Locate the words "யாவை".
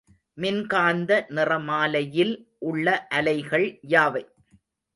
3.87-4.23